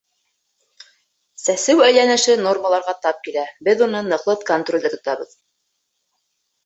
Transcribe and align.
Сәсеү 1.41 1.83
әйләнеше 1.89 2.37
нормаларға 2.47 2.95
тап 3.03 3.21
килә, 3.29 3.45
беҙ 3.69 3.87
уны 3.89 4.03
ныҡлы 4.09 4.39
контролдә 4.53 4.93
тотабыҙ. 4.95 5.41